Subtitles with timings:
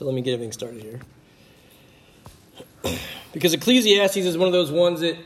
[0.00, 0.98] So let me get everything started here.
[3.34, 5.18] because Ecclesiastes is one of those ones that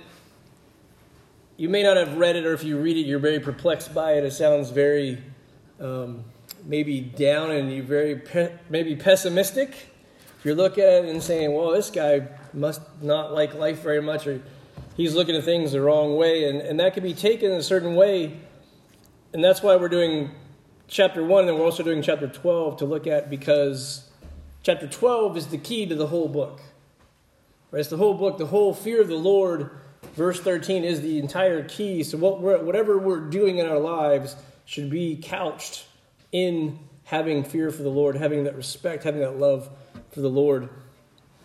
[1.57, 4.15] you may not have read it, or if you read it, you're very perplexed by
[4.15, 4.25] it.
[4.25, 5.23] It sounds very
[5.79, 6.25] um,
[6.65, 9.93] maybe down and you're very pe- maybe pessimistic.
[10.41, 14.03] If you look at it and saying, well, this guy must not like life very
[14.03, 14.43] much, or
[14.97, 17.63] he's looking at things the wrong way, and, and that can be taken in a
[17.63, 18.41] certain way.
[19.33, 20.33] And that's why we're doing
[20.89, 24.11] chapter 1, and we're also doing chapter 12 to look at because
[24.65, 26.61] chapter 12 is the key to the whole book.
[27.71, 27.81] Right?
[27.81, 29.71] It's the whole book, the whole fear of the Lord.
[30.15, 32.03] Verse 13 is the entire key.
[32.03, 34.35] So, what we're, whatever we're doing in our lives
[34.65, 35.87] should be couched
[36.33, 39.69] in having fear for the Lord, having that respect, having that love
[40.11, 40.69] for the Lord.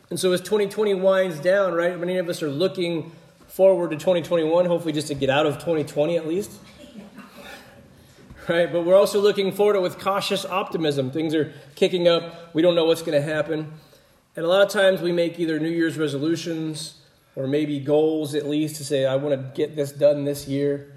[0.09, 3.11] And so, as 2020 winds down, right, many of us are looking
[3.47, 6.51] forward to 2021, hopefully, just to get out of 2020 at least
[8.49, 8.71] right?
[8.71, 11.11] But we're also looking forward to it with cautious optimism.
[11.11, 12.53] Things are kicking up.
[12.53, 13.71] We don't know what's going to happen.
[14.35, 16.95] And a lot of times we make either New Year's resolutions
[17.35, 20.93] or maybe goals at least to say, I want to get this done this year.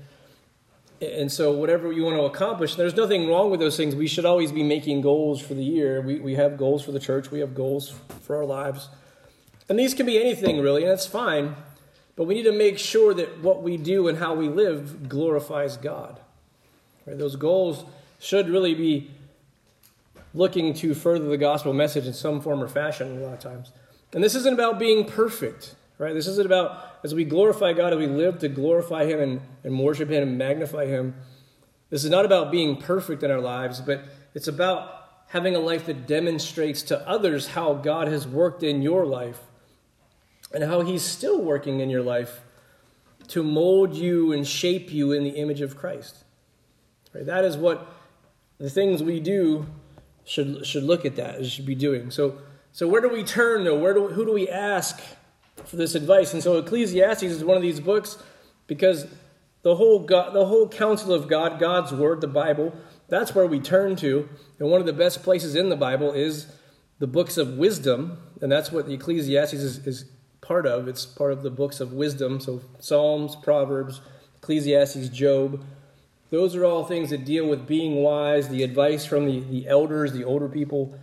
[1.00, 3.96] And so, whatever you want to accomplish, there's nothing wrong with those things.
[3.96, 6.00] We should always be making goals for the year.
[6.00, 7.92] We, we have goals for the church, we have goals
[8.22, 8.88] for our lives.
[9.68, 11.56] And these can be anything, really, and that's fine.
[12.14, 15.76] But we need to make sure that what we do and how we live glorifies
[15.76, 16.20] God.
[17.06, 17.18] Right?
[17.18, 17.84] Those goals
[18.18, 19.10] should really be
[20.34, 23.72] looking to further the gospel message in some form or fashion a lot of times.
[24.12, 26.14] And this isn't about being perfect, right?
[26.14, 29.78] This isn't about as we glorify God, as we live to glorify Him and, and
[29.78, 31.14] worship Him and magnify Him.
[31.90, 35.86] This is not about being perfect in our lives, but it's about having a life
[35.86, 39.40] that demonstrates to others how God has worked in your life
[40.54, 42.42] and how He's still working in your life
[43.28, 46.21] to mold you and shape you in the image of Christ.
[47.14, 47.26] Right?
[47.26, 47.86] That is what
[48.58, 49.66] the things we do
[50.24, 52.10] should, should look at that, should be doing.
[52.10, 52.38] So,
[52.72, 53.78] so where do we turn, though?
[53.78, 55.00] Where do, who do we ask
[55.64, 56.32] for this advice?
[56.32, 58.22] And so Ecclesiastes is one of these books
[58.66, 59.06] because
[59.62, 62.74] the whole, God, the whole counsel of God, God's Word, the Bible,
[63.08, 64.28] that's where we turn to.
[64.58, 66.46] And one of the best places in the Bible is
[66.98, 70.04] the books of wisdom, and that's what the Ecclesiastes is, is
[70.40, 70.88] part of.
[70.88, 72.40] It's part of the books of wisdom.
[72.40, 74.00] So Psalms, Proverbs,
[74.38, 75.64] Ecclesiastes, Job.
[76.32, 80.14] Those are all things that deal with being wise, the advice from the, the elders,
[80.14, 80.98] the older people,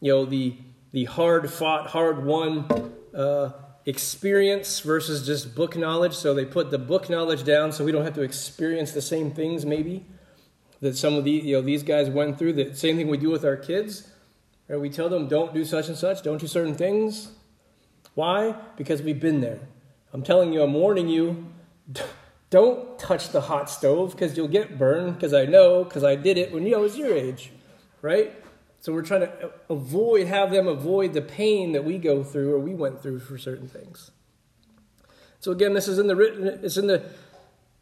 [0.00, 0.54] you know, the,
[0.92, 3.52] the hard fought, hard won uh,
[3.86, 6.12] experience versus just book knowledge.
[6.12, 9.30] So they put the book knowledge down so we don't have to experience the same
[9.30, 10.04] things, maybe,
[10.82, 12.52] that some of the, you know, these guys went through.
[12.52, 14.10] The same thing we do with our kids.
[14.68, 14.78] Right?
[14.78, 17.32] We tell them, don't do such and such, don't do certain things.
[18.12, 18.54] Why?
[18.76, 19.60] Because we've been there.
[20.12, 21.46] I'm telling you, I'm warning you.
[22.54, 26.38] Don't touch the hot stove because you'll get burned because I know because I did
[26.38, 27.50] it when I was your age,
[28.00, 28.32] right?
[28.78, 32.60] So we're trying to avoid, have them avoid the pain that we go through or
[32.60, 34.12] we went through for certain things.
[35.40, 37.04] So again, this is in the written, it's in the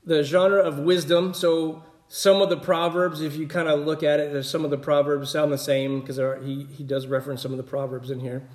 [0.06, 1.34] the genre of wisdom.
[1.34, 4.70] So some of the proverbs, if you kind of look at it, there's some of
[4.70, 8.20] the proverbs sound the same because he he does reference some of the proverbs in
[8.20, 8.48] here.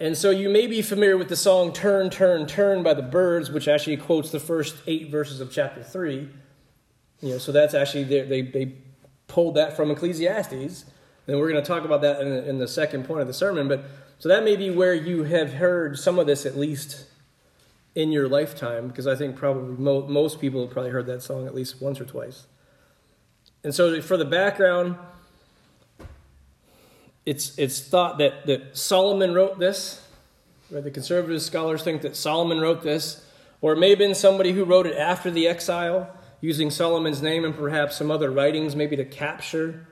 [0.00, 3.50] And so you may be familiar with the song Turn, Turn, Turn by the Byrds,
[3.50, 6.28] which actually quotes the first eight verses of chapter 3.
[7.20, 8.72] You know, so that's actually, they, they, they
[9.28, 10.84] pulled that from Ecclesiastes.
[11.26, 13.34] And we're going to talk about that in the, in the second point of the
[13.34, 13.68] sermon.
[13.68, 13.84] But
[14.18, 17.06] so that may be where you have heard some of this at least
[17.94, 21.46] in your lifetime, because I think probably mo- most people have probably heard that song
[21.46, 22.46] at least once or twice.
[23.62, 24.96] And so for the background,
[27.26, 30.02] it's, it's thought that, that Solomon wrote this.
[30.70, 30.84] Right?
[30.84, 33.24] The conservative scholars think that Solomon wrote this,
[33.60, 37.44] or it may have been somebody who wrote it after the exile, using Solomon's name
[37.44, 39.86] and perhaps some other writings, maybe to capture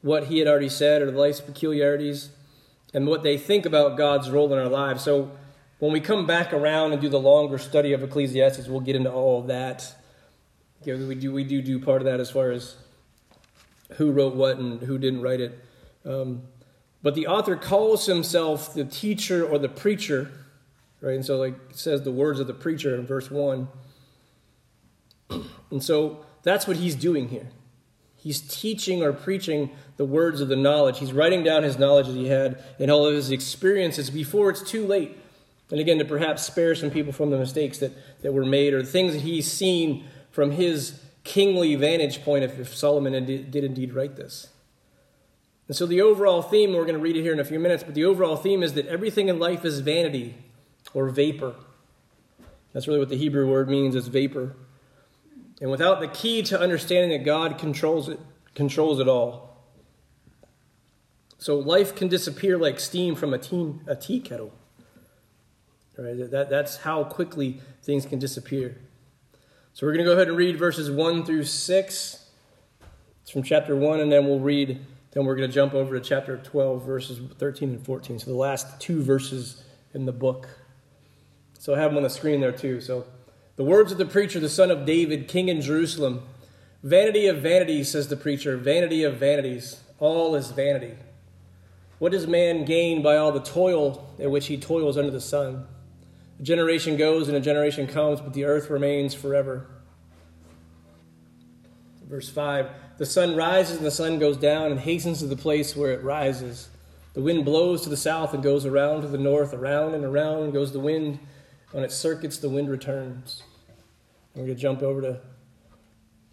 [0.00, 2.30] what he had already said or the life's peculiarities
[2.94, 5.02] and what they think about God's role in our lives.
[5.02, 5.30] So
[5.78, 9.10] when we come back around and do the longer study of Ecclesiastes, we'll get into
[9.10, 9.94] all of that.
[10.84, 12.76] You know, we do we do do part of that as far as
[13.96, 15.58] who wrote what and who didn't write it.
[16.04, 16.42] Um,
[17.02, 20.30] but the author calls himself the teacher or the preacher,
[21.00, 21.14] right?
[21.14, 23.68] And so, like, says the words of the preacher in verse 1.
[25.70, 27.46] And so that's what he's doing here.
[28.22, 30.98] He's teaching or preaching the words of the knowledge.
[30.98, 34.62] He's writing down his knowledge that he had and all of his experiences before it's
[34.62, 35.18] too late.
[35.70, 38.82] And again, to perhaps spare some people from the mistakes that, that were made or
[38.82, 43.64] the things that he's seen from his kingly vantage point if, if Solomon did, did
[43.64, 44.51] indeed write this.
[45.68, 47.82] And so, the overall theme, we're going to read it here in a few minutes,
[47.82, 50.34] but the overall theme is that everything in life is vanity
[50.92, 51.54] or vapor.
[52.72, 54.56] That's really what the Hebrew word means is vapor.
[55.60, 58.18] And without the key to understanding that God controls it,
[58.54, 59.52] controls it all.
[61.38, 64.52] So life can disappear like steam from a tea, a tea kettle.
[65.98, 66.30] Right?
[66.30, 68.78] That, that's how quickly things can disappear.
[69.74, 72.30] So we're going to go ahead and read verses 1 through 6.
[73.22, 76.04] It's from chapter 1, and then we'll read, then we're going to jump over to
[76.04, 78.18] chapter 12, verses 13 and 14.
[78.18, 79.62] So the last two verses
[79.92, 80.48] in the book.
[81.58, 82.80] So I have them on the screen there too.
[82.80, 83.04] So
[83.56, 86.22] the words of the preacher, the son of David, king in Jerusalem.
[86.82, 89.80] Vanity of vanities, says the preacher, vanity of vanities.
[89.98, 90.94] All is vanity.
[91.98, 95.66] What does man gain by all the toil at which he toils under the sun?
[96.40, 99.68] A generation goes and a generation comes, but the earth remains forever.
[102.12, 102.68] Verse 5
[102.98, 106.04] The sun rises and the sun goes down and hastens to the place where it
[106.04, 106.68] rises.
[107.14, 110.52] The wind blows to the south and goes around to the north, around and around
[110.52, 111.18] goes the wind.
[111.72, 113.42] On its circuits, the wind returns.
[114.34, 115.20] We're going to jump over to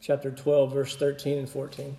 [0.01, 1.95] chapter 12, verse 13 and 14.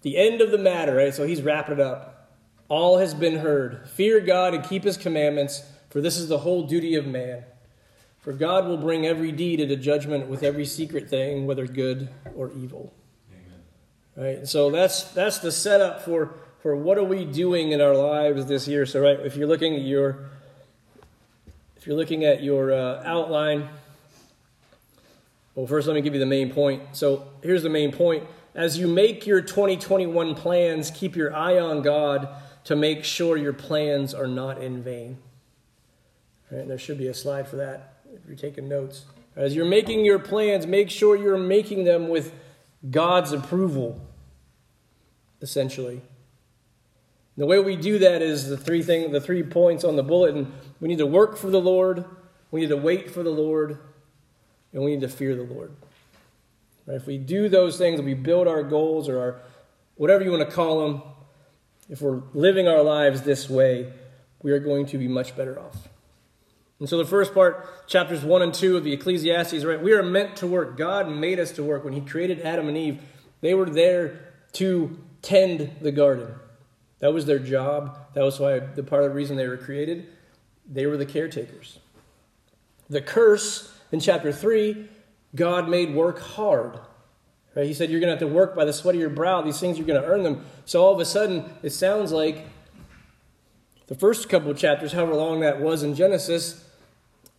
[0.00, 1.14] The end of the matter, right?
[1.14, 2.32] So he's wrapping it up.
[2.70, 3.86] All has been heard.
[3.90, 7.44] Fear God and keep his commandments, for this is the whole duty of man.
[8.28, 12.52] For God will bring every deed into judgment with every secret thing, whether good or
[12.52, 12.92] evil.
[13.32, 14.36] Amen.
[14.36, 14.46] Right?
[14.46, 18.68] So that's that's the setup for for what are we doing in our lives this
[18.68, 18.84] year.
[18.84, 20.28] So right, if you're looking at your
[21.78, 23.66] if you're looking at your uh, outline,
[25.54, 26.82] well, first let me give you the main point.
[26.92, 28.24] So here's the main point.
[28.54, 32.28] As you make your 2021 plans, keep your eye on God
[32.64, 35.16] to make sure your plans are not in vain.
[36.50, 39.04] Right, there should be a slide for that if you're taking notes.
[39.36, 42.34] As you're making your plans, make sure you're making them with
[42.90, 44.00] God's approval,
[45.40, 46.02] essentially.
[47.36, 50.52] The way we do that is the three thing, the three points on the bulletin.
[50.80, 52.04] We need to work for the Lord,
[52.50, 53.78] we need to wait for the Lord,
[54.72, 55.72] and we need to fear the Lord.
[56.86, 56.96] Right?
[56.96, 59.40] If we do those things, we build our goals or our
[59.94, 61.02] whatever you want to call them,
[61.88, 63.92] if we're living our lives this way,
[64.42, 65.88] we are going to be much better off.
[66.80, 69.82] And so the first part, chapters 1 and 2 of the Ecclesiastes, right?
[69.82, 70.76] We are meant to work.
[70.76, 71.84] God made us to work.
[71.84, 73.02] When He created Adam and Eve,
[73.40, 76.34] they were there to tend the garden.
[77.00, 77.98] That was their job.
[78.14, 80.08] That was why the part of the reason they were created.
[80.70, 81.78] They were the caretakers.
[82.88, 84.88] The curse in chapter 3,
[85.34, 86.78] God made work hard.
[87.54, 87.66] Right?
[87.66, 89.42] He said, You're going to have to work by the sweat of your brow.
[89.42, 90.44] These things, you're going to earn them.
[90.64, 92.46] So all of a sudden, it sounds like
[93.88, 96.64] the first couple of chapters, however long that was in Genesis,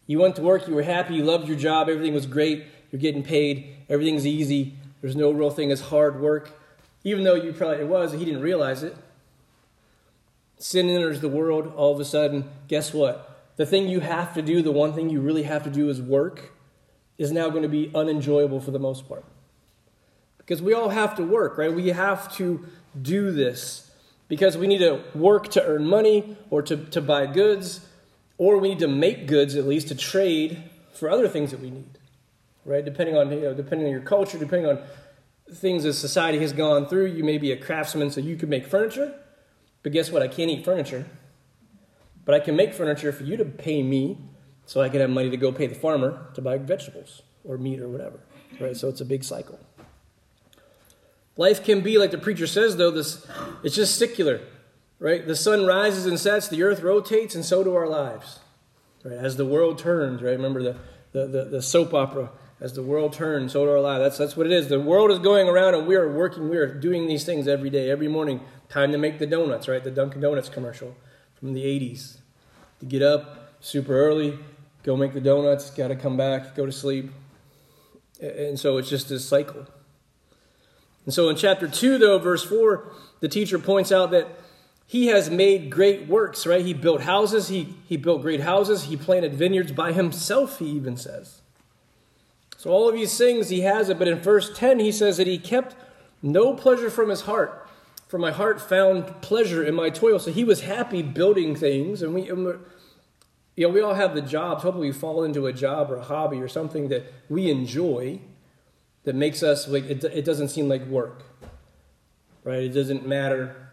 [0.09, 2.99] you went to work, you were happy, you loved your job, everything was great, you're
[2.99, 6.59] getting paid, everything's easy, there's no real thing as hard work.
[7.03, 8.97] Even though you probably it was, he didn't realize it.
[10.57, 13.45] Sin enters the world, all of a sudden, guess what?
[13.57, 16.01] The thing you have to do, the one thing you really have to do is
[16.01, 16.53] work,
[17.19, 19.25] is now going to be unenjoyable for the most part.
[20.39, 21.71] Because we all have to work, right?
[21.71, 22.65] We have to
[22.99, 23.91] do this
[24.27, 27.85] because we need to work to earn money or to, to buy goods,
[28.39, 31.69] or we need to make goods at least to trade for other things that we
[31.69, 31.99] need,
[32.65, 32.83] right?
[32.83, 34.79] Depending on, you know, depending on your culture, depending on
[35.53, 38.65] things that society has gone through, you may be a craftsman so you can make
[38.65, 39.13] furniture
[39.83, 40.21] but guess what?
[40.21, 41.05] I can't eat furniture.
[42.25, 44.17] But I can make furniture for you to pay me
[44.65, 47.79] so I can have money to go pay the farmer to buy vegetables or meat
[47.79, 48.19] or whatever.
[48.59, 48.75] Right?
[48.75, 49.59] So it's a big cycle.
[51.37, 53.25] Life can be, like the preacher says, though, this
[53.63, 54.41] it's just secular.
[54.99, 55.25] Right?
[55.25, 58.39] The sun rises and sets, the earth rotates, and so do our lives.
[59.03, 59.17] Right?
[59.17, 60.31] As the world turns, right?
[60.31, 60.75] Remember the,
[61.13, 64.03] the, the, the soap opera as the world turns, so do our lives.
[64.03, 64.67] That's, that's what it is.
[64.67, 67.69] The world is going around and we are working, we are doing these things every
[67.69, 68.41] day, every morning.
[68.67, 69.83] Time to make the donuts, right?
[69.83, 70.95] The Dunkin' Donuts commercial
[71.35, 72.17] from the 80s.
[72.81, 74.37] To get up super early,
[74.83, 77.11] go make the donuts, got to come back, go to sleep.
[78.21, 79.65] And so it's just this cycle.
[81.05, 82.91] And so in chapter 2, though, verse 4,
[83.21, 84.27] the teacher points out that
[84.89, 86.65] he has made great works, right?
[86.65, 90.97] He built houses, he, he built great houses, he planted vineyards by himself, he even
[90.97, 91.41] says.
[92.57, 95.27] So all of these things he has it, but in verse 10 he says that
[95.27, 95.75] he kept
[96.23, 97.69] no pleasure from his heart.
[98.07, 100.17] For my heart found pleasure in my toil.
[100.17, 102.57] So he was happy building things, and we, you
[103.57, 104.63] know, we all have the jobs.
[104.63, 108.21] Hopefully, we fall into a job or a hobby or something that we enjoy,
[109.03, 111.25] that makes us like it, it doesn't seem like work,
[112.43, 112.63] right?
[112.63, 113.68] It doesn't matter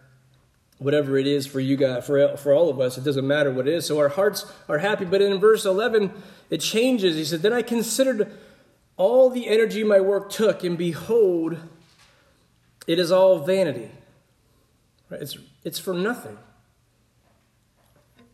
[0.78, 2.98] whatever it is for you guys, for for all of us.
[2.98, 3.86] It doesn't matter what it is.
[3.86, 5.04] So our hearts are happy.
[5.04, 6.12] But in verse eleven,
[6.50, 7.16] it changes.
[7.16, 8.32] He said, "Then I considered."
[8.96, 11.58] all the energy my work took, and behold,
[12.86, 13.90] it is all vanity.
[15.10, 15.20] Right?
[15.20, 16.38] It's, it's for nothing.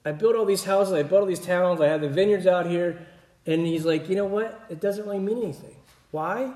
[0.05, 2.67] I built all these houses, I built all these towns, I had the vineyards out
[2.67, 3.07] here,
[3.47, 4.65] and he's like, you know what?
[4.69, 5.77] It doesn't really mean anything.
[6.11, 6.53] Why?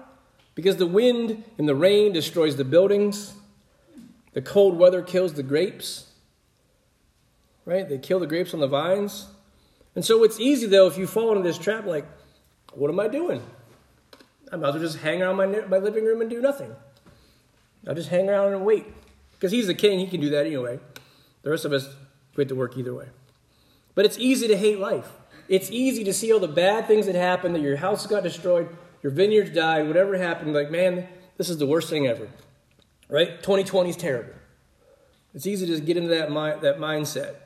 [0.55, 3.35] Because the wind and the rain destroys the buildings,
[4.37, 6.12] the cold weather kills the grapes,
[7.64, 7.88] right?
[7.88, 9.28] They kill the grapes on the vines.
[9.95, 12.05] And so it's easy, though, if you fall into this trap, like,
[12.75, 13.43] what am I doing?
[14.52, 16.71] I might as well just hang around my, my living room and do nothing.
[17.88, 18.85] I'll just hang around and wait.
[19.33, 20.81] Because he's the king, he can do that anyway.
[21.40, 21.88] The rest of us
[22.35, 23.07] quit to work either way.
[23.95, 25.11] But it's easy to hate life.
[25.49, 28.69] It's easy to see all the bad things that happened, that your house got destroyed,
[29.02, 30.52] your vineyards died, whatever happened.
[30.52, 32.28] Like, man, this is the worst thing ever.
[33.08, 33.42] Right?
[33.42, 34.32] 2020 is terrible.
[35.34, 37.36] It's easy to get into that, mi- that mindset.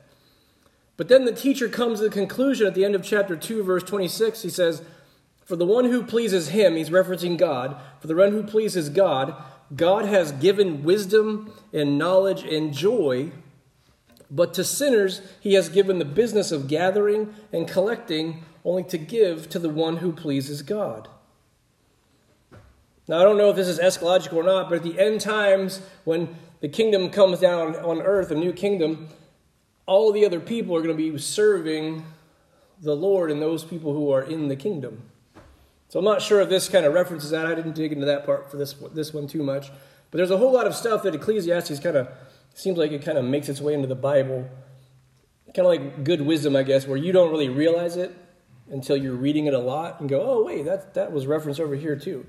[0.97, 3.83] But then the teacher comes to the conclusion at the end of chapter 2, verse
[3.83, 4.41] 26.
[4.41, 4.81] He says,
[5.45, 9.35] For the one who pleases him, he's referencing God, for the one who pleases God,
[9.75, 13.31] God has given wisdom and knowledge and joy,
[14.29, 19.49] but to sinners he has given the business of gathering and collecting only to give
[19.49, 21.07] to the one who pleases God.
[23.07, 25.81] Now, I don't know if this is eschatological or not, but at the end times,
[26.03, 29.09] when the kingdom comes down on earth, a new kingdom,
[29.85, 32.05] all the other people are going to be serving
[32.81, 35.03] the Lord and those people who are in the kingdom.
[35.89, 37.45] So I'm not sure if this kind of references that.
[37.45, 39.69] I didn't dig into that part for this this one too much.
[40.09, 42.07] But there's a whole lot of stuff that Ecclesiastes kind of
[42.53, 44.49] seems like it kind of makes its way into the Bible.
[45.53, 48.15] Kind of like good wisdom, I guess, where you don't really realize it
[48.69, 51.75] until you're reading it a lot and go, "Oh, wait, that that was referenced over
[51.75, 52.25] here too."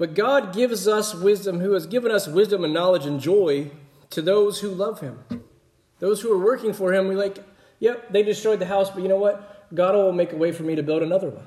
[0.00, 3.70] But God gives us wisdom, who has given us wisdom and knowledge and joy
[4.08, 5.18] to those who love Him.
[5.98, 7.36] Those who are working for Him, we like,
[7.80, 9.68] yep, they destroyed the house, but you know what?
[9.74, 11.46] God will make a way for me to build another one.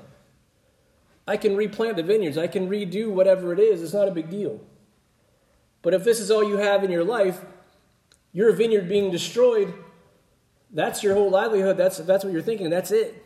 [1.26, 2.38] I can replant the vineyards.
[2.38, 3.82] I can redo whatever it is.
[3.82, 4.60] It's not a big deal.
[5.82, 7.44] But if this is all you have in your life,
[8.32, 9.74] your vineyard being destroyed,
[10.70, 11.76] that's your whole livelihood.
[11.76, 12.70] That's, that's what you're thinking.
[12.70, 13.20] That's it.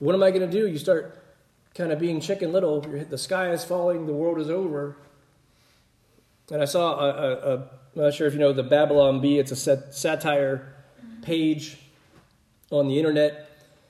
[0.00, 0.66] What am I going to do?
[0.66, 1.23] You start
[1.74, 2.80] kind of being chicken little.
[2.80, 4.06] The sky is falling.
[4.06, 4.96] The world is over.
[6.50, 7.56] And I saw a, a, a
[7.96, 9.38] I'm not sure if you know the Babylon Bee.
[9.38, 10.74] It's a sat- satire
[11.22, 11.78] page
[12.70, 13.44] on the internet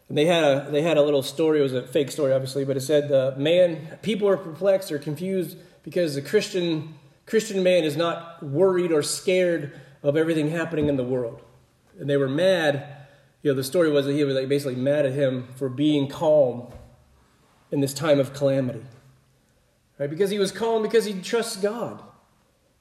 [0.09, 1.61] and they had a they had a little story.
[1.61, 4.99] It was a fake story, obviously, but it said, uh, "Man, people are perplexed or
[4.99, 6.95] confused because the Christian
[7.27, 11.43] Christian man is not worried or scared of everything happening in the world."
[11.99, 12.87] And they were mad.
[13.43, 16.09] You know, the story was that he was like basically mad at him for being
[16.09, 16.73] calm
[17.75, 18.85] in this time of calamity,
[19.99, 20.09] right?
[20.09, 22.03] Because he was calm because he trusts God.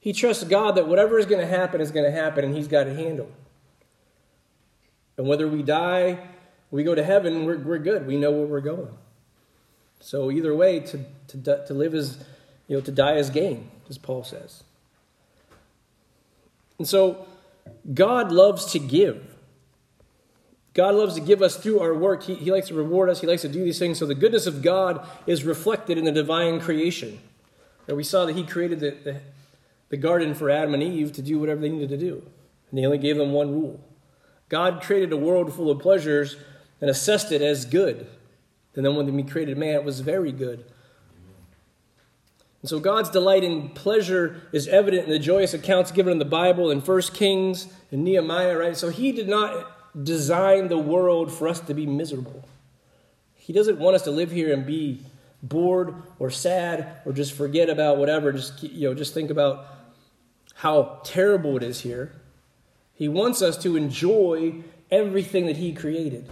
[0.00, 2.68] He trusts God that whatever is going to happen is going to happen, and He's
[2.68, 3.32] got it handled.
[5.16, 6.18] And whether we die
[6.74, 8.04] we go to heaven, we're, we're good.
[8.04, 8.90] We know where we're going.
[10.00, 12.18] So either way, to, to, to live is,
[12.66, 14.64] you know, to die is gain, as Paul says.
[16.78, 17.28] And so
[17.94, 19.33] God loves to give.
[20.74, 22.24] God loves to give us through our work.
[22.24, 23.20] He, he likes to reward us.
[23.20, 23.98] He likes to do these things.
[23.98, 27.20] So the goodness of God is reflected in the divine creation.
[27.86, 29.20] And we saw that He created the, the,
[29.90, 32.24] the garden for Adam and Eve to do whatever they needed to do.
[32.70, 33.80] And He only gave them one rule.
[34.48, 36.36] God created a world full of pleasures
[36.80, 38.08] and assessed it as good.
[38.74, 40.64] And then when He created man, it was very good.
[42.62, 46.24] And so God's delight in pleasure is evident in the joyous accounts given in the
[46.24, 48.76] Bible in 1 Kings and Nehemiah, right?
[48.76, 52.44] So He did not design the world for us to be miserable.
[53.34, 55.04] He doesn't want us to live here and be
[55.42, 58.32] bored or sad or just forget about whatever.
[58.32, 59.66] Just you know, just think about
[60.54, 62.12] how terrible it is here.
[62.94, 66.28] He wants us to enjoy everything that He created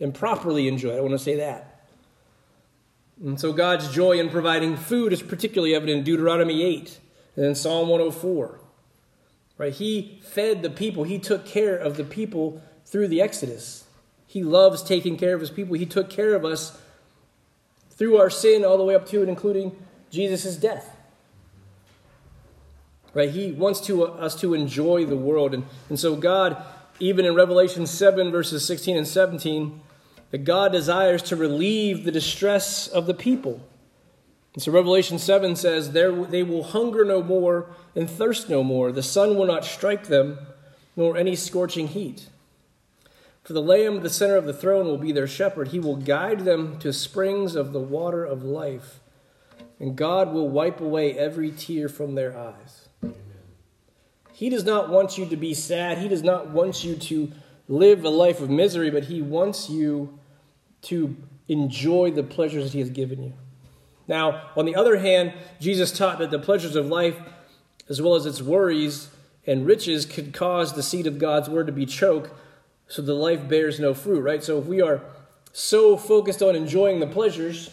[0.00, 0.98] and properly enjoy it.
[0.98, 1.84] I want to say that.
[3.22, 6.98] And so God's joy in providing food is particularly evident in Deuteronomy 8
[7.36, 8.60] and in Psalm 104.
[9.58, 9.72] Right?
[9.72, 13.84] He fed the people, he took care of the people through the Exodus.
[14.26, 15.74] He loves taking care of his people.
[15.74, 16.80] He took care of us
[17.90, 19.76] through our sin all the way up to and including
[20.10, 20.96] Jesus' death.
[23.14, 23.30] Right?
[23.30, 25.54] He wants to, uh, us to enjoy the world.
[25.54, 26.62] And, and so God,
[27.00, 29.80] even in Revelation 7, verses 16 and 17,
[30.30, 33.60] that God desires to relieve the distress of the people.
[34.54, 38.92] And so Revelation 7 says, They will hunger no more and thirst no more.
[38.92, 40.38] The sun will not strike them,
[40.96, 42.26] nor any scorching heat.
[43.48, 45.68] For the Lamb at the center of the throne will be their shepherd.
[45.68, 49.00] He will guide them to springs of the water of life,
[49.80, 52.90] and God will wipe away every tear from their eyes.
[53.02, 53.16] Amen.
[54.34, 55.96] He does not want you to be sad.
[55.96, 57.32] He does not want you to
[57.68, 60.18] live a life of misery, but He wants you
[60.82, 61.16] to
[61.48, 63.32] enjoy the pleasures that He has given you.
[64.06, 67.16] Now, on the other hand, Jesus taught that the pleasures of life,
[67.88, 69.08] as well as its worries
[69.46, 72.30] and riches, could cause the seed of God's word to be choked,
[72.88, 74.42] so the life bears no fruit, right?
[74.42, 75.00] So if we are
[75.52, 77.70] so focused on enjoying the pleasures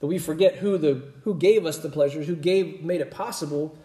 [0.00, 3.76] that we forget who the who gave us the pleasures, who gave made it possible,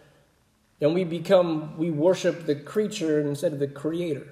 [0.80, 4.28] then we become we worship the creature instead of the creator.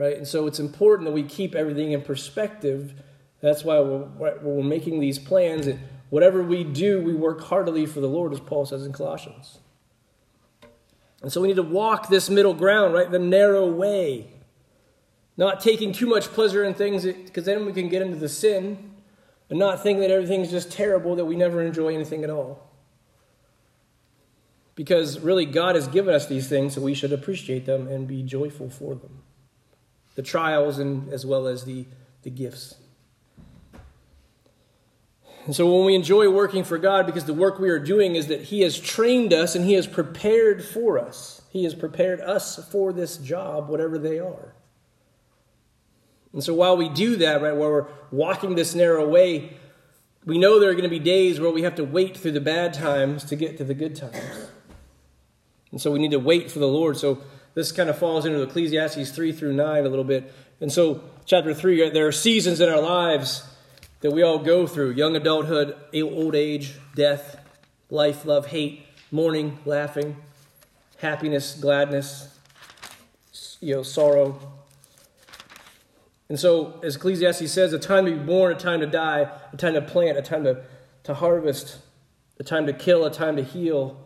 [0.00, 0.16] right?
[0.16, 2.94] And so it's important that we keep everything in perspective.
[3.42, 5.66] That's why we're, we're making these plans.
[5.66, 9.58] And whatever we do, we work heartily for the Lord, as Paul says in Colossians.
[11.22, 13.10] And so we need to walk this middle ground, right?
[13.10, 14.28] The narrow way.
[15.40, 18.92] Not taking too much pleasure in things, because then we can get into the sin,
[19.48, 22.68] and not think that everything's just terrible, that we never enjoy anything at all.
[24.74, 28.22] Because really, God has given us these things, so we should appreciate them and be
[28.22, 29.22] joyful for them
[30.14, 31.86] the trials and as well as the,
[32.22, 32.74] the gifts.
[35.46, 38.26] And so when we enjoy working for God, because the work we are doing is
[38.26, 41.40] that He has trained us and He has prepared for us.
[41.48, 44.52] He has prepared us for this job, whatever they are.
[46.32, 49.56] And so while we do that, right, while we're walking this narrow way,
[50.24, 52.40] we know there are going to be days where we have to wait through the
[52.40, 54.48] bad times to get to the good times.
[55.72, 56.96] And so we need to wait for the Lord.
[56.96, 57.22] So
[57.54, 60.32] this kind of falls into Ecclesiastes 3 through 9 a little bit.
[60.60, 63.44] And so, chapter 3, right, there are seasons in our lives
[64.00, 67.40] that we all go through young adulthood, old age, death,
[67.90, 70.16] life, love, hate, mourning, laughing,
[70.98, 72.38] happiness, gladness,
[73.60, 74.59] you know, sorrow.
[76.30, 79.56] And so, as Ecclesiastes says, a time to be born, a time to die, a
[79.56, 80.62] time to plant, a time to,
[81.02, 81.78] to harvest,
[82.38, 83.98] a time to kill, a time to heal,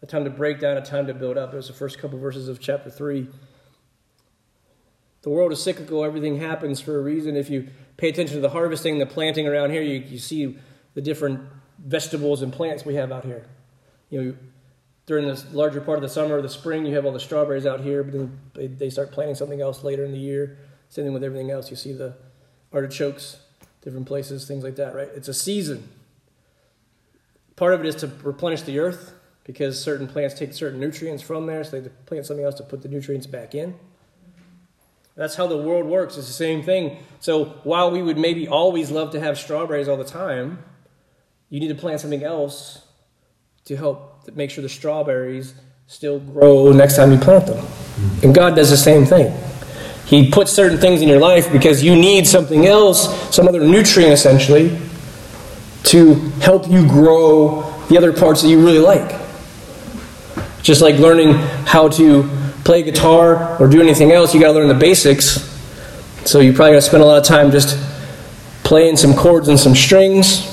[0.00, 1.50] a time to break down, a time to build up.
[1.50, 3.26] There's the first couple verses of chapter 3.
[5.22, 7.34] The world is cyclical, everything happens for a reason.
[7.36, 7.66] If you
[7.96, 10.56] pay attention to the harvesting, the planting around here, you, you see
[10.94, 11.40] the different
[11.84, 13.48] vegetables and plants we have out here.
[14.10, 14.36] You know,
[15.06, 17.80] during this larger part of the summer the spring, you have all the strawberries out
[17.80, 18.12] here, but
[18.54, 20.56] then they start planting something else later in the year.
[20.88, 21.70] Same thing with everything else.
[21.70, 22.14] You see the
[22.72, 23.38] artichokes,
[23.82, 25.08] different places, things like that, right?
[25.14, 25.88] It's a season.
[27.56, 29.12] Part of it is to replenish the earth,
[29.44, 32.82] because certain plants take certain nutrients from there, so they plant something else to put
[32.82, 33.74] the nutrients back in.
[35.16, 36.16] That's how the world works.
[36.16, 36.98] It's the same thing.
[37.20, 40.64] So while we would maybe always love to have strawberries all the time,
[41.50, 42.86] you need to plant something else
[43.66, 45.54] to help make sure the strawberries
[45.86, 47.64] still grow next time you plant them.
[48.22, 49.32] And God does the same thing.
[50.06, 54.12] He puts certain things in your life because you need something else, some other nutrient
[54.12, 54.78] essentially,
[55.84, 59.20] to help you grow the other parts that you really like.
[60.62, 61.34] Just like learning
[61.66, 62.28] how to
[62.64, 65.50] play guitar or do anything else, you got to learn the basics.
[66.24, 67.78] So you probably got to spend a lot of time just
[68.62, 70.50] playing some chords and some strings.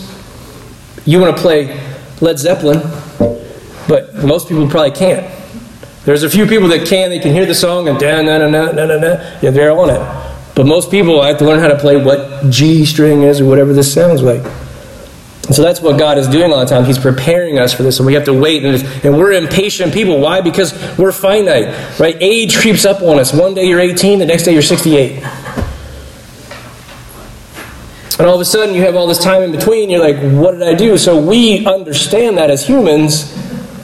[1.06, 1.82] You want to play
[2.20, 2.82] Led Zeppelin,
[3.88, 5.40] but most people probably can't.
[6.04, 8.48] There's a few people that can, they can hear the song and da na na
[8.48, 10.32] na na na na, yeah, they're on it.
[10.56, 13.46] But most people I have to learn how to play what G string is or
[13.46, 14.44] whatever this sounds like.
[15.46, 16.86] And so that's what God is doing all the time.
[16.86, 18.64] He's preparing us for this, and we have to wait.
[18.64, 20.20] And, and we're impatient people.
[20.20, 20.40] Why?
[20.42, 22.16] Because we're finite, right?
[22.20, 23.34] Age creeps up on us.
[23.34, 25.24] One day you're 18, the next day you're 68.
[28.20, 29.90] And all of a sudden you have all this time in between.
[29.90, 30.98] You're like, what did I do?
[30.98, 33.34] So we understand that as humans,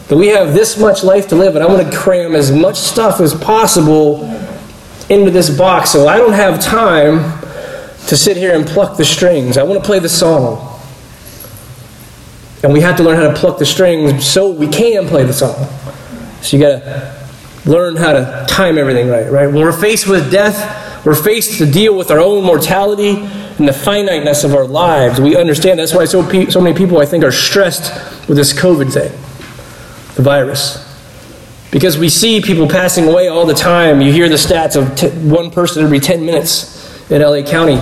[0.08, 2.78] that we have this much life to live, and I want to cram as much
[2.78, 4.24] stuff as possible
[5.10, 5.92] into this box.
[5.92, 7.40] So I don't have time
[8.08, 9.58] to sit here and pluck the strings.
[9.58, 10.74] I want to play the song.
[12.64, 15.34] And we have to learn how to pluck the strings so we can play the
[15.34, 15.68] song.
[16.42, 17.18] So you got to
[17.66, 19.48] learn how to time everything right, right?
[19.48, 23.74] When we're faced with death, we're faced to deal with our own mortality and the
[23.74, 25.20] finiteness of our lives.
[25.20, 28.54] We understand that's why so, pe- so many people, I think, are stressed with this
[28.54, 29.12] COVID thing,
[30.18, 30.84] the virus.
[31.72, 34.02] Because we see people passing away all the time.
[34.02, 37.80] You hear the stats of t- one person every 10 minutes in LA County.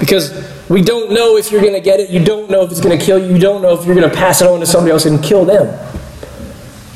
[0.00, 0.32] Because
[0.68, 2.10] we don't know if you're going to get it.
[2.10, 3.32] You don't know if it's going to kill you.
[3.32, 5.44] You don't know if you're going to pass it on to somebody else and kill
[5.44, 5.66] them.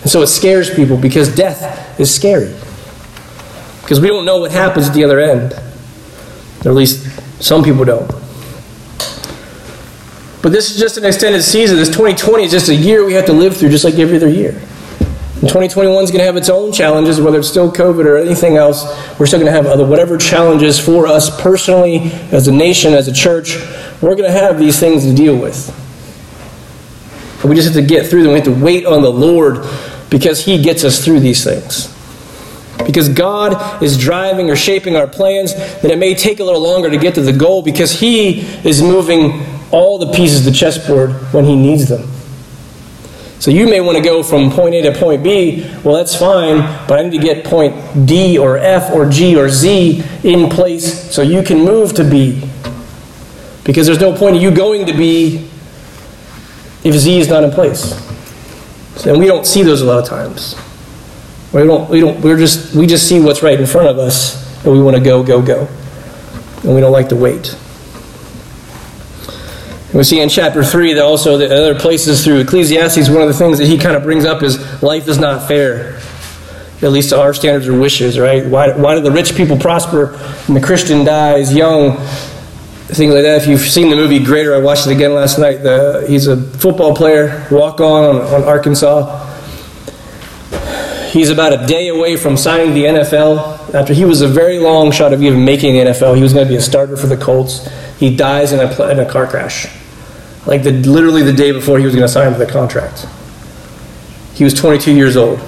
[0.03, 2.53] And so it scares people because death is scary.
[3.83, 5.53] Because we don't know what happens at the other end.
[6.65, 7.07] Or at least
[7.43, 8.22] some people don't.
[10.43, 11.77] But this is just an extended season.
[11.77, 14.29] This 2020 is just a year we have to live through, just like every other
[14.29, 14.51] year.
[14.51, 18.57] And 2021 is going to have its own challenges, whether it's still COVID or anything
[18.57, 18.85] else.
[19.19, 23.07] We're still going to have other whatever challenges for us personally, as a nation, as
[23.07, 23.57] a church.
[24.01, 25.67] We're going to have these things to deal with.
[27.41, 28.33] But we just have to get through them.
[28.33, 29.65] We have to wait on the Lord
[30.11, 31.89] because He gets us through these things.
[32.85, 36.91] Because God is driving or shaping our plans, that it may take a little longer
[36.91, 41.11] to get to the goal because He is moving all the pieces of the chessboard
[41.33, 42.09] when He needs them.
[43.43, 45.69] So you may want to go from point A to point B.
[45.83, 49.49] Well, that's fine, but I need to get point D or F or G or
[49.49, 52.49] Z in place so you can move to B.
[53.65, 55.49] Because there's no point in you going to B
[56.85, 57.99] if Z is not in place.
[59.05, 60.55] And we don't see those a lot of times.
[61.53, 64.65] We don't, we don't, we're just, we just see what's right in front of us,
[64.65, 65.67] and we want to go, go, go.
[66.63, 67.57] And we don't like to wait.
[69.95, 73.35] We see in chapter 3 that also the other places through Ecclesiastes, one of the
[73.35, 76.01] things that he kind of brings up is life is not fair.
[76.81, 78.45] At least to our standards or wishes, right?
[78.47, 80.15] Why, why do the rich people prosper
[80.47, 81.99] and the Christian dies young?
[82.89, 83.43] Things like that.
[83.43, 85.63] If you've seen the movie Greater, I watched it again last night.
[85.63, 89.29] The, he's a football player, walk on, on Arkansas.
[91.11, 93.75] He's about a day away from signing the NFL.
[93.75, 96.47] After he was a very long shot of even making the NFL, he was going
[96.47, 97.69] to be a starter for the Colts.
[97.99, 99.67] He dies in a, in a car crash.
[100.47, 103.07] Like the, literally the day before he was going to sign for the contract.
[104.35, 105.41] He was 22 years old.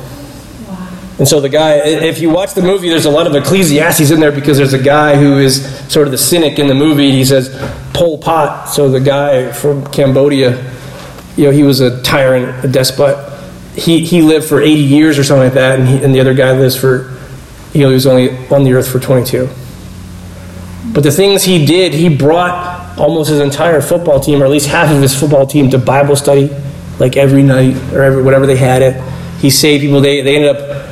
[1.17, 4.19] And so the guy, if you watch the movie, there's a lot of Ecclesiastes in
[4.19, 7.13] there because there's a guy who is sort of the cynic in the movie.
[7.13, 7.51] He says
[7.93, 8.69] Pol Pot.
[8.69, 10.61] So the guy from Cambodia,
[11.37, 13.33] you know, he was a tyrant, a despot.
[13.77, 16.35] He he lived for 80 years or something like that, and, he, and the other
[16.35, 17.17] guy lives for,
[17.73, 19.49] you know, he was only on the earth for 22.
[20.93, 24.67] But the things he did, he brought almost his entire football team, or at least
[24.67, 26.51] half of his football team, to Bible study,
[26.99, 29.03] like every night or every whatever they had it.
[29.41, 30.01] He saved people.
[30.01, 30.85] They they ended up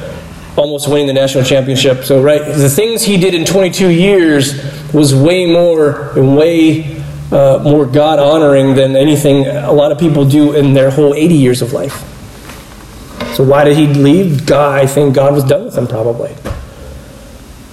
[0.57, 2.05] almost winning the national championship.
[2.05, 7.61] So, right, the things he did in 22 years was way more and way uh,
[7.63, 11.63] more God honoring than anything a lot of people do in their whole 80 years
[11.63, 12.09] of life.
[13.35, 14.45] So, why did he leave?
[14.45, 16.35] God, I think God was done with him, probably.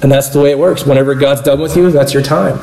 [0.01, 0.85] And that's the way it works.
[0.85, 2.57] Whenever God's done with you, that's your time.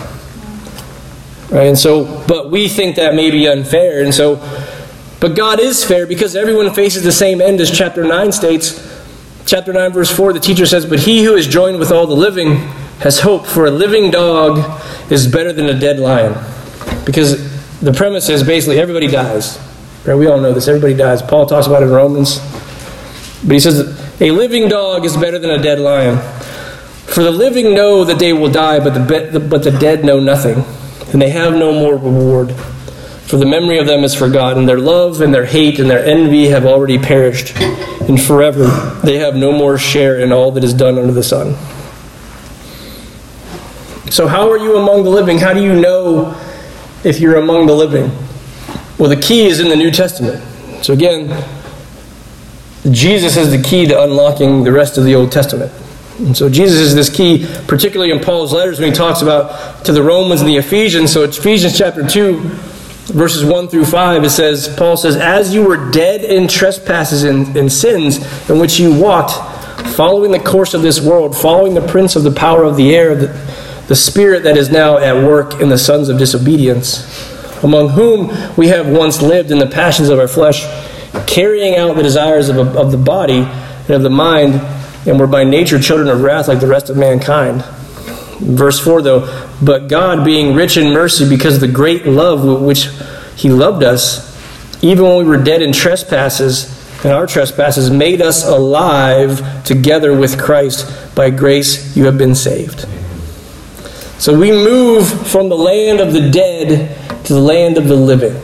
[1.51, 1.67] Right?
[1.67, 4.03] And so, but we think that may be unfair.
[4.03, 4.37] And so,
[5.21, 8.97] but God is fair because everyone faces the same end, as chapter 9 states
[9.47, 12.15] chapter 9, verse 4, the teacher says, But he who is joined with all the
[12.15, 12.57] living
[12.99, 16.35] has hope, for a living dog is better than a dead lion.
[17.05, 19.59] Because the premise is basically everybody dies.
[20.05, 20.15] Right?
[20.15, 20.69] We all know this.
[20.69, 21.23] Everybody dies.
[21.23, 22.39] Paul talks about it in Romans.
[23.45, 26.19] But he says, A living dog is better than a dead lion.
[27.07, 30.65] For the living know that they will die, but the, but the dead know nothing,
[31.17, 32.55] and they have no more reward.
[33.25, 34.67] For the memory of them is forgotten.
[34.67, 38.67] Their love and their hate and their envy have already perished, and forever
[39.03, 41.55] they have no more share in all that is done under the sun.
[44.11, 45.39] So, how are you among the living?
[45.39, 46.39] How do you know
[47.03, 48.11] if you're among the living?
[48.99, 50.45] Well, the key is in the New Testament.
[50.85, 51.29] So, again,
[52.91, 55.73] Jesus is the key to unlocking the rest of the Old Testament.
[56.19, 59.93] And so Jesus is this key, particularly in Paul's letters when he talks about to
[59.93, 61.13] the Romans and the Ephesians.
[61.13, 62.41] So it's Ephesians chapter 2,
[63.07, 67.57] verses 1 through 5, it says, Paul says, As you were dead in trespasses and,
[67.57, 69.33] and sins in which you walked,
[69.95, 73.15] following the course of this world, following the prince of the power of the air,
[73.15, 73.27] the,
[73.89, 78.69] the spirit that is now at work in the sons of disobedience, among whom we
[78.69, 80.65] have once lived in the passions of our flesh,
[81.27, 84.55] carrying out the desires of, of the body and of the mind,
[85.07, 87.65] and were by nature children of wrath like the rest of mankind.
[88.41, 92.63] Verse 4, though, but God, being rich in mercy because of the great love with
[92.63, 92.89] which
[93.37, 94.27] He loved us,
[94.83, 96.73] even when we were dead in trespasses
[97.05, 101.15] and our trespasses, made us alive together with Christ.
[101.15, 102.87] By grace you have been saved.
[104.19, 108.35] So we move from the land of the dead to the land of the living.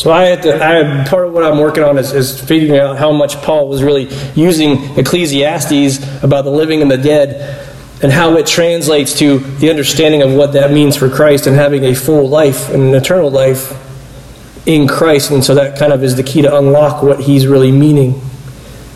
[0.00, 0.54] So I had to.
[0.54, 3.82] I, part of what I'm working on is, is figuring out how much Paul was
[3.82, 7.70] really using Ecclesiastes about the living and the dead
[8.02, 11.84] and how it translates to the understanding of what that means for Christ and having
[11.84, 13.76] a full life and an eternal life
[14.66, 15.32] in Christ.
[15.32, 18.22] And so that kind of is the key to unlock what he's really meaning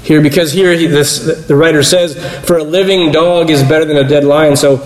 [0.05, 0.23] here.
[0.23, 4.09] Because here he, this, the writer says, For a living dog is better than a
[4.09, 4.57] dead lion.
[4.57, 4.79] So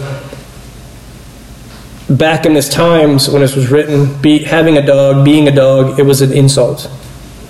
[2.08, 5.98] back in this times when this was written, be, having a dog, being a dog,
[5.98, 6.90] it was an insult.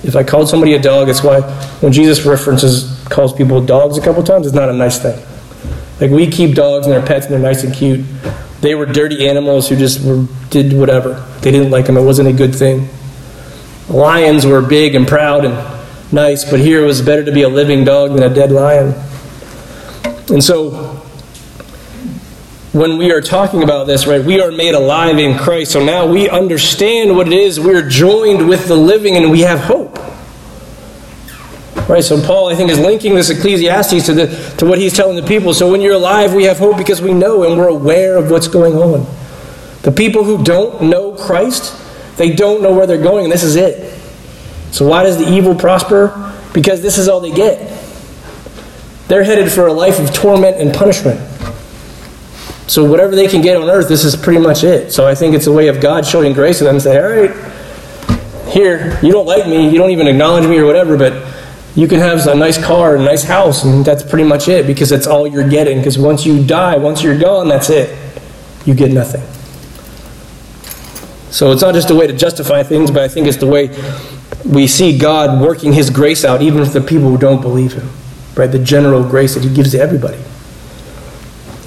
[0.03, 1.41] If I called somebody a dog, it's why
[1.81, 5.21] when Jesus references calls people dogs a couple times, it's not a nice thing.
[6.01, 8.05] Like we keep dogs and they're pets and they're nice and cute.
[8.61, 11.15] They were dirty animals who just were, did whatever.
[11.41, 11.97] They didn't like them.
[11.97, 12.89] It wasn't a good thing.
[13.89, 17.49] Lions were big and proud and nice, but here it was better to be a
[17.49, 18.95] living dog than a dead lion.
[20.31, 20.98] And so
[22.73, 25.73] when we are talking about this, right, we are made alive in Christ.
[25.73, 27.59] So now we understand what it is.
[27.59, 29.99] We're joined with the living and we have hope.
[31.89, 32.05] Right?
[32.05, 35.27] So Paul, I think, is linking this Ecclesiastes to, the, to what he's telling the
[35.27, 35.55] people.
[35.55, 38.49] So when you're alive, we have hope because we know and we're aware of what's
[38.49, 39.07] going on.
[39.83, 41.75] The people who don't know Christ,
[42.19, 43.99] they don't know where they're going, and this is it.
[44.71, 46.35] So why does the evil prosper?
[46.53, 47.59] Because this is all they get.
[49.07, 51.19] They're headed for a life of torment and punishment.
[52.69, 54.93] So whatever they can get on earth, this is pretty much it.
[54.93, 57.09] So I think it's a way of God showing grace to them and say, all
[57.09, 57.35] right,
[58.53, 61.13] here, you don't like me, you don't even acknowledge me or whatever, but
[61.79, 64.67] You can have a nice car and a nice house, and that's pretty much it
[64.67, 65.79] because that's all you're getting.
[65.79, 67.97] Because once you die, once you're gone, that's it.
[68.65, 69.23] You get nothing.
[71.31, 73.69] So it's not just a way to justify things, but I think it's the way
[74.45, 77.89] we see God working His grace out, even for the people who don't believe Him.
[78.35, 78.51] Right?
[78.51, 80.19] The general grace that He gives to everybody.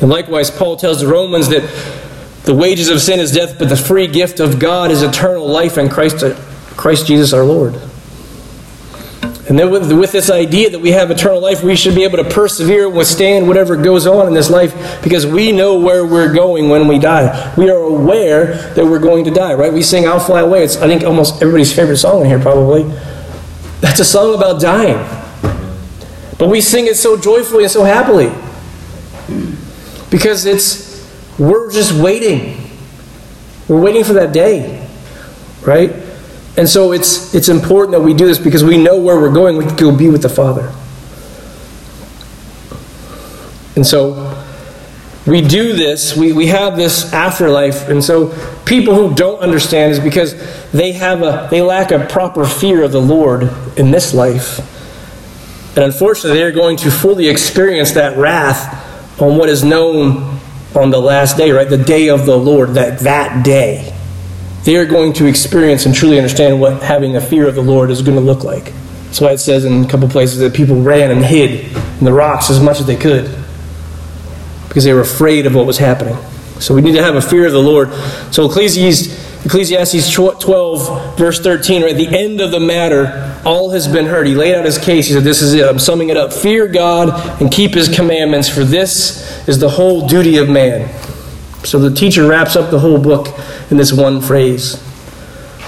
[0.01, 1.63] And likewise, Paul tells the Romans that
[2.43, 5.77] the wages of sin is death, but the free gift of God is eternal life
[5.77, 6.35] in Christ, uh,
[6.75, 7.75] Christ Jesus our Lord.
[9.47, 12.17] And then with, with, this idea that we have eternal life, we should be able
[12.17, 16.33] to persevere, and withstand whatever goes on in this life because we know where we're
[16.33, 17.53] going when we die.
[17.57, 19.71] We are aware that we're going to die, right?
[19.71, 20.63] We sing I'll Fly Away.
[20.63, 22.83] It's, I think, almost everybody's favorite song in here, probably.
[23.81, 24.97] That's a song about dying.
[26.39, 28.31] But we sing it so joyfully and so happily
[30.11, 30.91] because it's,
[31.39, 32.69] we're just waiting.
[33.67, 34.87] We're waiting for that day,
[35.63, 35.91] right?
[36.57, 39.57] And so it's, it's important that we do this because we know where we're going.
[39.57, 40.71] We can go be with the Father.
[43.75, 44.37] And so
[45.25, 47.87] we do this, we, we have this afterlife.
[47.87, 48.29] And so
[48.65, 50.35] people who don't understand is because
[50.71, 53.43] they have a they lack a proper fear of the Lord
[53.77, 54.59] in this life.
[55.77, 60.39] And unfortunately, they are going to fully experience that wrath on what is known
[60.75, 61.69] on the last day, right?
[61.69, 63.95] The day of the Lord, that that day
[64.63, 67.89] they are going to experience and truly understand what having a fear of the Lord
[67.89, 68.73] is going to look like.
[69.05, 72.13] That's why it says in a couple places that people ran and hid in the
[72.13, 73.35] rocks as much as they could
[74.67, 76.15] because they were afraid of what was happening.
[76.59, 77.91] So we need to have a fear of the Lord.
[78.31, 83.87] So Ecclesiastes, Ecclesiastes 12, verse 13, right at the end of the matter, all has
[83.87, 84.27] been heard.
[84.27, 85.07] He laid out his case.
[85.07, 85.67] He said, This is it.
[85.67, 86.31] I'm summing it up.
[86.31, 90.93] Fear God and keep his commandments, for this is the whole duty of man.
[91.63, 93.27] So the teacher wraps up the whole book
[93.71, 94.81] in this one phrase.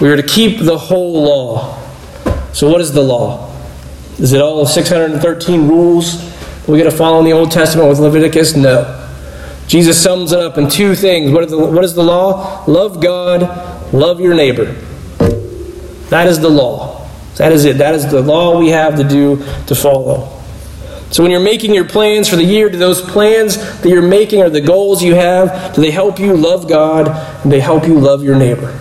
[0.02, 1.80] We are to keep the whole law.
[2.52, 3.52] So, what is the law?
[4.20, 6.32] Is it all 613 rules
[6.68, 8.56] we got to follow in the Old Testament with Leviticus?
[8.56, 9.03] No.
[9.74, 11.32] Jesus sums it up in two things.
[11.32, 12.64] What is, the, what is the law?
[12.68, 14.66] Love God, love your neighbor.
[16.12, 17.10] That is the law.
[17.38, 17.80] That is it.
[17.80, 20.40] That is the law we have to do to follow.
[21.10, 24.44] So when you're making your plans for the year, do those plans that you're making
[24.44, 27.08] or the goals you have, do they help you love God
[27.42, 28.80] and they help you love your neighbor?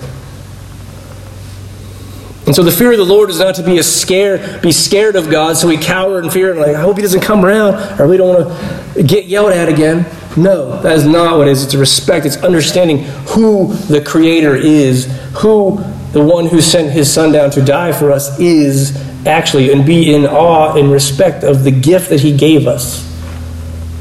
[2.53, 5.17] And so the fear of the Lord is not to be a scare, be scared
[5.17, 7.99] of God, so we cower in fear and like, I hope he doesn't come around,
[7.99, 10.05] or we don't want to get yelled at again.
[10.37, 11.65] No, that is not what it is.
[11.65, 12.27] It's respect.
[12.27, 17.63] It's understanding who the Creator is, who the one who sent his son down to
[17.63, 22.21] die for us is actually and be in awe and respect of the gift that
[22.21, 23.11] he gave us.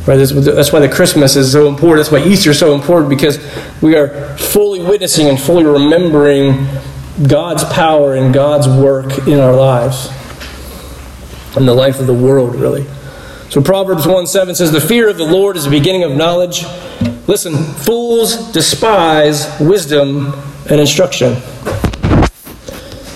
[0.06, 0.18] Right?
[0.18, 2.00] That's why the Christmas is so important.
[2.00, 3.40] That's why Easter is so important because
[3.82, 6.68] we are fully witnessing and fully remembering
[7.28, 10.10] God's power and God's work in our lives
[11.56, 12.86] and the life of the world, really.
[13.50, 16.64] So Proverbs 1 7 says, The fear of the Lord is the beginning of knowledge.
[17.28, 20.34] Listen, fools despise wisdom
[20.70, 21.36] and instruction.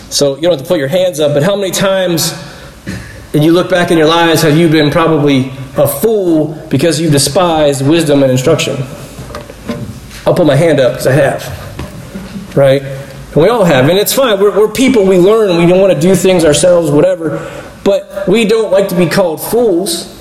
[0.10, 2.34] So you don't have to put your hands up, but how many times,
[3.34, 7.10] and you look back in your lives, have you been probably a fool because you
[7.10, 8.76] despised wisdom and instruction?
[10.26, 12.56] I'll put my hand up because I have.
[12.56, 12.82] Right?
[13.36, 13.90] We all have.
[13.90, 14.40] And it's fine.
[14.40, 15.06] We're, we're people.
[15.06, 15.58] We learn.
[15.58, 17.40] We don't want to do things ourselves, whatever.
[17.84, 20.12] But we don't like to be called fools.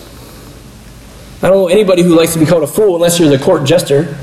[1.42, 3.64] I don't know anybody who likes to be called a fool unless you're the court
[3.64, 4.16] jester.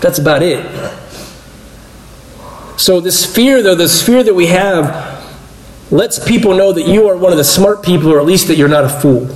[0.00, 0.64] That's about it.
[2.78, 5.12] So, this fear, though, this fear that we have,
[5.92, 8.56] lets people know that you are one of the smart people, or at least that
[8.56, 9.26] you're not a fool.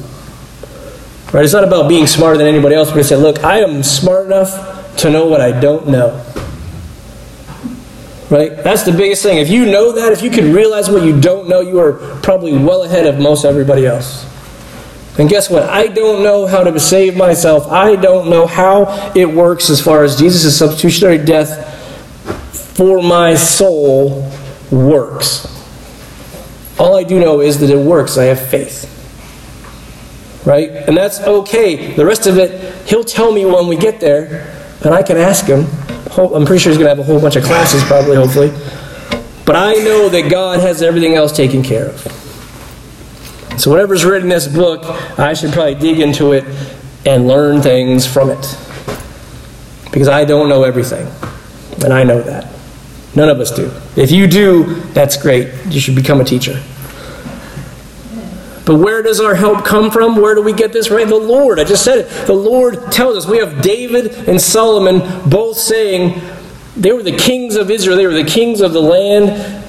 [1.33, 1.45] Right?
[1.45, 4.27] It's not about being smarter than anybody else, but to say, look, I am smart
[4.27, 6.23] enough to know what I don't know.
[8.29, 8.57] Right?
[8.57, 9.39] That's the biggest thing.
[9.39, 12.59] If you know that, if you can realize what you don't know, you are probably
[12.59, 14.25] well ahead of most everybody else.
[15.19, 15.63] And guess what?
[15.63, 17.69] I don't know how to save myself.
[17.69, 21.73] I don't know how it works as far as Jesus' substitutionary death
[22.77, 24.31] for my soul
[24.71, 25.47] works.
[26.79, 28.19] All I do know is that it works.
[28.19, 28.93] I have faith.
[30.45, 30.71] Right?
[30.71, 31.95] And that's okay.
[31.95, 34.53] The rest of it, he'll tell me when we get there,
[34.85, 35.67] and I can ask him.
[36.17, 38.49] I'm pretty sure he's going to have a whole bunch of classes, probably, hopefully.
[39.45, 42.01] But I know that God has everything else taken care of.
[43.59, 44.85] So, whatever's written in this book,
[45.19, 46.45] I should probably dig into it
[47.07, 48.59] and learn things from it.
[49.85, 51.07] Because I don't know everything.
[51.85, 52.53] And I know that.
[53.15, 53.73] None of us do.
[53.97, 55.53] If you do, that's great.
[55.69, 56.63] You should become a teacher.
[58.67, 60.17] But where does our help come from?
[60.17, 61.09] Where do we get this right?
[61.09, 61.61] The Lord.
[61.61, 62.27] I just said it.
[62.27, 63.27] The Lord tells us.
[63.27, 66.21] We have David and Solomon both saying
[66.77, 69.63] they were the kings of Israel, they were the kings of the land.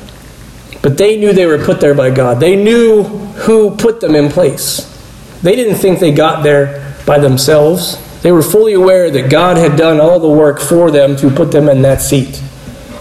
[0.81, 2.39] But they knew they were put there by God.
[2.39, 4.93] They knew who put them in place.
[5.41, 7.97] They didn't think they got there by themselves.
[8.21, 11.51] They were fully aware that God had done all the work for them to put
[11.51, 12.41] them in that seat.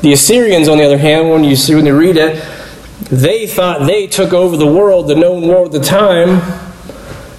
[0.03, 2.43] The Assyrians, on the other hand, when you see when you read it,
[3.03, 6.41] they thought they took over the world, the known world at the time.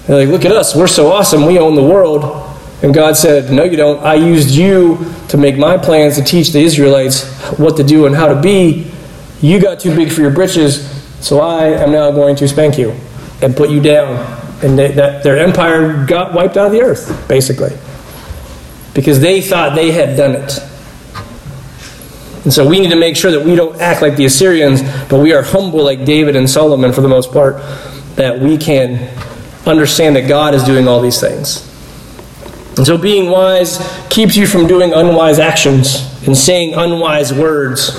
[0.06, 2.48] They're like, look at us, we're so awesome, we own the world.
[2.82, 4.00] And God said, No, you don't.
[4.04, 7.26] I used you to make my plans to teach the Israelites
[7.58, 8.90] what to do and how to be.
[9.40, 10.88] You got too big for your britches,
[11.20, 12.94] so I am now going to spank you
[13.42, 14.16] and put you down.
[14.62, 17.76] And they, that, their empire got wiped out of the earth, basically,
[18.94, 20.58] because they thought they had done it.
[22.44, 25.18] And so we need to make sure that we don't act like the Assyrians, but
[25.20, 27.56] we are humble like David and Solomon for the most part,
[28.14, 29.10] that we can
[29.66, 31.64] understand that God is doing all these things.
[32.76, 35.96] And so being wise keeps you from doing unwise actions
[36.26, 37.92] and saying unwise words.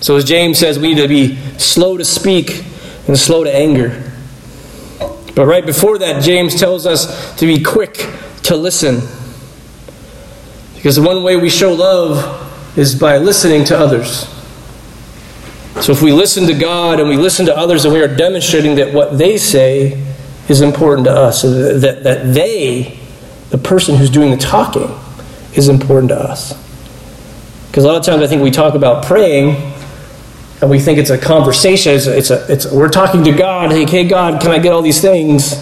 [0.00, 2.64] So as James says, we need to be slow to speak
[3.06, 4.12] and slow to anger.
[5.34, 8.10] But right before that, James tells us to be quick
[8.44, 9.02] to listen.
[10.74, 12.42] Because one way we show love
[12.76, 14.28] is by listening to others.
[15.84, 18.76] So if we listen to God and we listen to others and we are demonstrating
[18.76, 20.02] that what they say
[20.48, 22.98] is important to us, that, that they
[23.50, 24.90] the person who's doing the talking
[25.54, 26.52] is important to us.
[27.68, 29.72] Because a lot of times I think we talk about praying
[30.60, 31.92] and we think it's a conversation.
[31.92, 33.70] It's a, it's a, it's, we're talking to God.
[33.70, 35.54] Hey, hey, God, can I get all these things?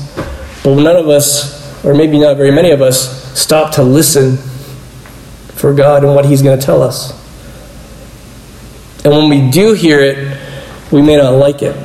[0.62, 4.38] But none of us, or maybe not very many of us, stop to listen
[5.54, 7.12] for God and what He's going to tell us.
[9.04, 10.38] And when we do hear it,
[10.90, 11.76] we may not like it.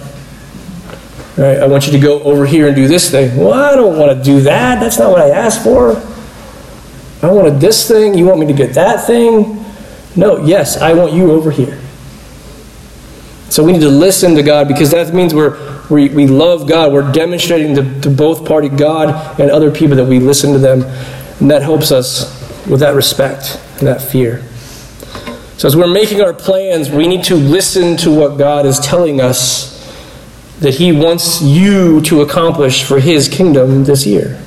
[1.37, 1.57] Right?
[1.57, 3.37] I want you to go over here and do this thing.
[3.37, 4.79] Well, I don't want to do that.
[4.79, 5.95] That's not what I asked for.
[7.21, 8.17] I wanted this thing.
[8.17, 9.65] You want me to get that thing?
[10.15, 11.79] No, yes, I want you over here.
[13.49, 15.57] So we need to listen to God because that means we're,
[15.89, 16.93] we, we love God.
[16.93, 20.83] We're demonstrating to, to both party, God and other people, that we listen to them.
[21.39, 22.38] And that helps us
[22.69, 24.43] with that respect and that fear.
[25.57, 29.19] So as we're making our plans, we need to listen to what God is telling
[29.19, 29.77] us
[30.59, 34.41] that He wants you to accomplish for His kingdom this year.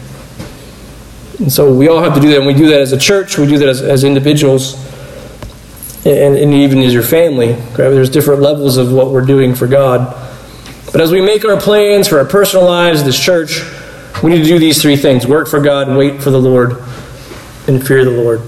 [1.38, 2.38] And so we all have to do that.
[2.38, 4.74] And we do that as a church, we do that as, as individuals,
[6.06, 7.52] and, and even as your family.
[7.52, 7.90] Right?
[7.90, 10.16] There's different levels of what we're doing for God.
[10.92, 13.61] But as we make our plans for our personal lives, this church,
[14.22, 16.76] we need to do these three things work for God, wait for the Lord,
[17.66, 18.40] and fear the Lord.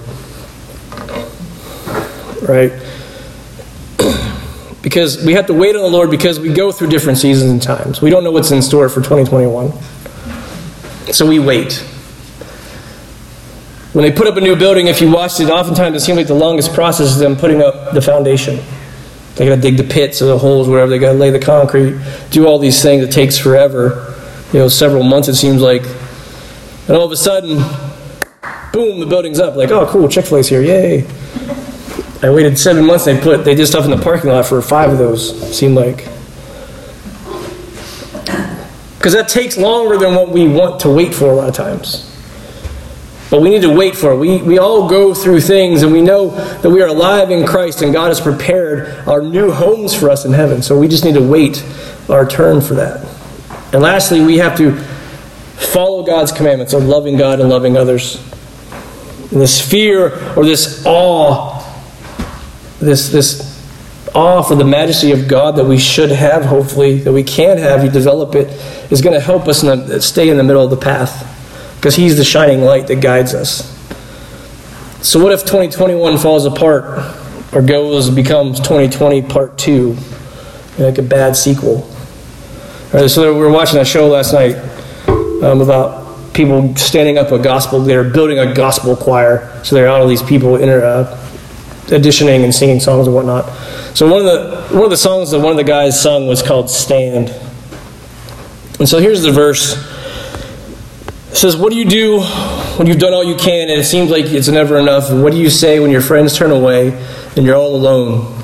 [2.49, 2.73] Right?
[4.83, 7.63] because we have to wait on the Lord because we go through different seasons and
[7.63, 8.03] times.
[8.03, 9.73] We don't know what's in store for 2021.
[11.13, 11.85] So we wait.
[13.93, 16.27] When they put up a new building, if you watched it, oftentimes it seems like
[16.27, 18.59] the longest process is them putting up the foundation.
[19.37, 20.91] They got to dig the pits or the holes, wherever.
[20.91, 21.99] They got to lay the concrete,
[22.31, 23.05] do all these things.
[23.05, 24.15] It takes forever.
[24.53, 25.83] You know, several months it seems like.
[26.89, 27.59] And all of a sudden,
[28.75, 29.57] boom, the building's up.
[29.57, 31.07] Like, oh, cool, Chick Fil A's here, yay!
[32.23, 33.05] I waited seven months.
[33.05, 35.57] They put they did stuff in the parking lot for five of those.
[35.57, 36.09] Seemed like
[39.05, 42.11] because that takes longer than what we want to wait for a lot of times.
[43.31, 44.17] But we need to wait for it.
[44.17, 47.83] We, we all go through things and we know that we are alive in Christ
[47.83, 50.63] and God has prepared our new homes for us in heaven.
[50.63, 51.63] So we just need to wait
[52.09, 53.07] our turn for that.
[53.75, 58.23] And lastly, we have to follow God's commandments of loving God and loving others.
[59.35, 61.61] And this fear or this awe
[62.85, 63.55] this this
[64.15, 67.83] awe for the majesty of God that we should have, hopefully, that we can have,
[67.83, 68.49] you develop it,
[68.93, 71.31] is going to help us in the, stay in the middle of the path
[71.77, 73.71] because He's the shining light that guides us.
[75.03, 77.17] So, what if 2021 falls apart
[77.53, 79.97] or goes becomes 2020 part two,
[80.79, 81.91] like a bad sequel?
[82.93, 84.57] Right, so, we were watching a show last night
[85.43, 86.04] um, about
[86.35, 89.63] people standing up a gospel, they're building a gospel choir.
[89.65, 91.21] So, there are all these people inter, uh,
[91.87, 93.51] auditioning and singing songs and whatnot.
[93.95, 96.43] So one of the one of the songs that one of the guys sung was
[96.43, 97.29] called "Stand."
[98.81, 99.77] And so here's the verse.
[101.31, 102.21] It says, "What do you do
[102.77, 105.13] when you've done all you can and it seems like it's never enough?
[105.13, 106.89] What do you say when your friends turn away
[107.37, 108.37] and you're all alone?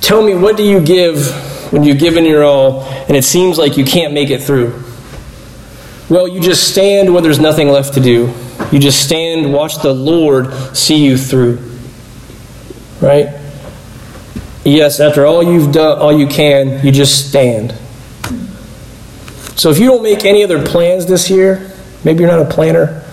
[0.00, 1.32] Tell me, what do you give
[1.70, 4.87] when you've given your all and it seems like you can't make it through?"
[6.08, 8.32] Well, you just stand when there's nothing left to do.
[8.72, 11.68] You just stand, watch the Lord see you through
[13.00, 13.28] right?
[14.64, 17.72] Yes, after all you've done, all you can, you just stand.
[19.56, 21.70] So if you don't make any other plans this year,
[22.04, 23.04] maybe you're not a planner,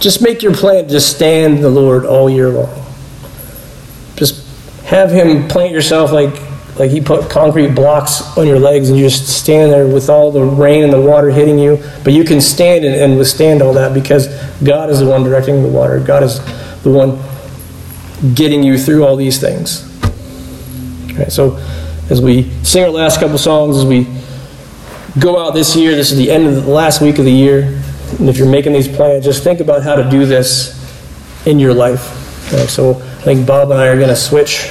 [0.00, 2.84] just make your plan, just stand the Lord all year long.
[4.16, 4.44] Just
[4.84, 6.34] have Him plant yourself like
[6.78, 10.30] like he put concrete blocks on your legs and you just stand there with all
[10.30, 11.82] the rain and the water hitting you.
[12.04, 14.28] But you can stand and, and withstand all that because
[14.62, 15.98] God is the one directing the water.
[15.98, 16.38] God is
[16.82, 17.18] the one
[18.34, 19.84] getting you through all these things.
[21.10, 21.56] Okay, so
[22.10, 24.06] as we sing our last couple songs, as we
[25.18, 27.82] go out this year, this is the end of the last week of the year.
[28.18, 30.76] And if you're making these plans, just think about how to do this
[31.44, 32.00] in your life.
[32.68, 34.70] So I think Bob and I are going to switch